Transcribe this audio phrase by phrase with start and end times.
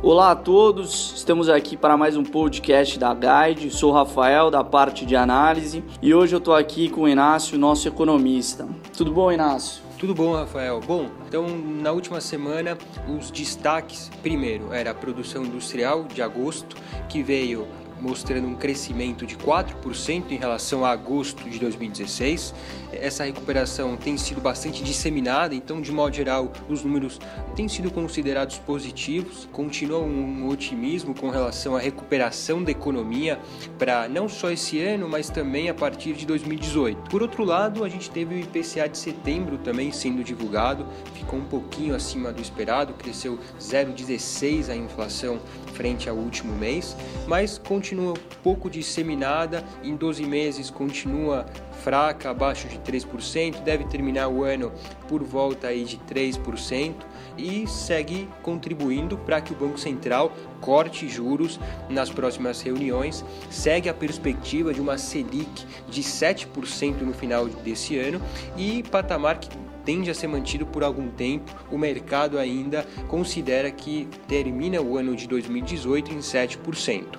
[0.00, 3.68] Olá a todos, estamos aqui para mais um podcast da Guide.
[3.68, 7.88] Sou Rafael, da parte de análise, e hoje eu estou aqui com o Inácio, nosso
[7.88, 8.68] economista.
[8.96, 9.82] Tudo bom, Inácio?
[9.98, 10.80] Tudo bom, Rafael?
[10.86, 12.78] Bom, então na última semana
[13.08, 16.76] os destaques, primeiro, era a produção industrial de agosto,
[17.08, 17.66] que veio
[18.00, 22.54] mostrando um crescimento de 4% em relação a agosto de 2016.
[22.92, 27.18] Essa recuperação tem sido bastante disseminada, então, de modo geral, os números
[27.54, 29.48] têm sido considerados positivos.
[29.52, 33.38] Continua um otimismo com relação à recuperação da economia
[33.78, 37.10] para não só esse ano, mas também a partir de 2018.
[37.10, 41.44] Por outro lado, a gente teve o IPCA de setembro também sendo divulgado, ficou um
[41.44, 45.38] pouquinho acima do esperado, cresceu 0,16 a inflação
[45.74, 51.46] frente ao último mês, mas continua continua pouco disseminada, em 12 meses continua
[51.82, 54.70] fraca, abaixo de 3%, deve terminar o ano
[55.08, 56.94] por volta aí de 3%
[57.38, 63.24] e segue contribuindo para que o Banco Central corte juros nas próximas reuniões.
[63.48, 68.20] Segue a perspectiva de uma Selic de 7% no final desse ano
[68.54, 69.48] e patamar que
[69.88, 71.50] tende a ser mantido por algum tempo.
[71.72, 77.18] O mercado ainda considera que termina o ano de 2018 em 7%.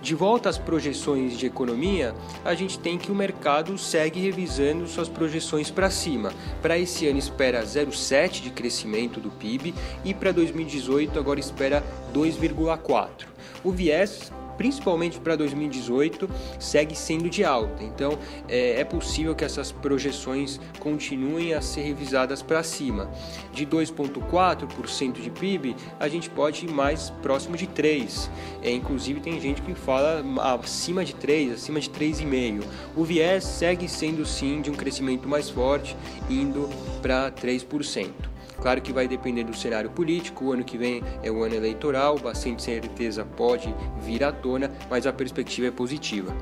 [0.00, 5.10] De volta às projeções de economia, a gente tem que o mercado segue revisando suas
[5.10, 6.32] projeções para cima.
[6.62, 13.26] Para esse ano espera 0,7 de crescimento do PIB e para 2018 agora espera 2,4.
[13.62, 17.82] O viés principalmente para 2018, segue sendo de alta.
[17.82, 18.18] Então
[18.48, 23.10] é, é, possível que essas projeções continuem a ser revisadas para cima.
[23.52, 28.28] De 2,4% de PIB, a gente pode ir mais próximo de 3%.
[28.62, 30.22] É, inclusive tem gente que fala
[30.62, 32.64] acima de 3%, acima de 3,5%.
[32.96, 35.96] O viés segue sendo sim de um crescimento mais forte,
[36.28, 36.68] indo
[37.00, 38.35] para 3%.
[38.60, 42.18] Claro que vai depender do cenário político, o ano que vem é o ano eleitoral,
[42.18, 46.34] bastante certeza pode vir à tona, mas a perspectiva é positiva.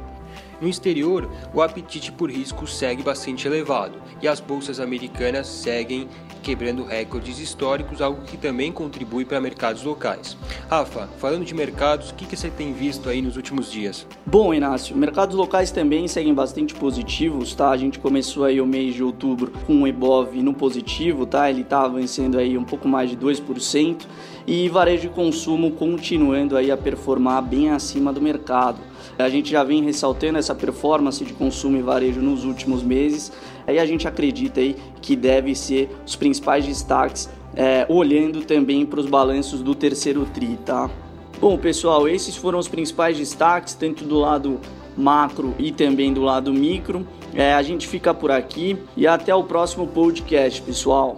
[0.61, 6.09] No exterior, o apetite por risco segue bastante elevado e as bolsas americanas seguem
[6.44, 10.37] quebrando recordes históricos, algo que também contribui para mercados locais.
[10.69, 14.06] Rafa, falando de mercados, o que, que você tem visto aí nos últimos dias?
[14.27, 17.71] Bom, Inácio, mercados locais também seguem bastante positivos, tá?
[17.71, 21.49] A gente começou aí o mês de outubro com o Ebov no positivo, tá?
[21.49, 24.03] Ele está vencendo aí um pouco mais de 2%
[24.47, 28.78] e varejo de consumo continuando aí a performar bem acima do mercado.
[29.19, 33.32] A gente já vem ressaltando essa performance de consumo e varejo nos últimos meses,
[33.66, 39.00] aí a gente acredita aí que deve ser os principais destaques, é, olhando também para
[39.00, 40.91] os balanços do terceiro TRI, tá?
[41.41, 44.61] Bom, pessoal, esses foram os principais destaques, tanto do lado
[44.97, 47.06] macro e também do lado micro.
[47.34, 51.16] É, a gente fica por aqui e até o próximo podcast, pessoal.